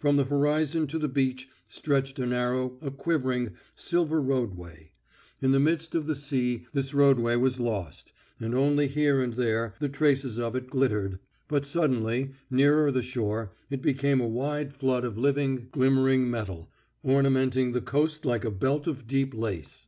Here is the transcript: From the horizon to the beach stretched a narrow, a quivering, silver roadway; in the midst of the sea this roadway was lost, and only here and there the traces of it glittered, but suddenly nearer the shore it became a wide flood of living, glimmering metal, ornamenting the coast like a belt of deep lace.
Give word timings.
From 0.00 0.16
the 0.16 0.24
horizon 0.24 0.88
to 0.88 0.98
the 0.98 1.06
beach 1.06 1.48
stretched 1.68 2.18
a 2.18 2.26
narrow, 2.26 2.76
a 2.80 2.90
quivering, 2.90 3.52
silver 3.76 4.20
roadway; 4.20 4.90
in 5.40 5.52
the 5.52 5.60
midst 5.60 5.94
of 5.94 6.08
the 6.08 6.16
sea 6.16 6.66
this 6.72 6.92
roadway 6.92 7.36
was 7.36 7.60
lost, 7.60 8.12
and 8.40 8.52
only 8.52 8.88
here 8.88 9.20
and 9.20 9.34
there 9.34 9.76
the 9.78 9.88
traces 9.88 10.40
of 10.40 10.56
it 10.56 10.70
glittered, 10.70 11.20
but 11.46 11.64
suddenly 11.64 12.32
nearer 12.50 12.90
the 12.90 13.00
shore 13.00 13.52
it 13.70 13.80
became 13.80 14.20
a 14.20 14.26
wide 14.26 14.72
flood 14.72 15.04
of 15.04 15.16
living, 15.16 15.68
glimmering 15.70 16.28
metal, 16.28 16.68
ornamenting 17.04 17.70
the 17.70 17.80
coast 17.80 18.24
like 18.24 18.44
a 18.44 18.50
belt 18.50 18.88
of 18.88 19.06
deep 19.06 19.32
lace. 19.32 19.86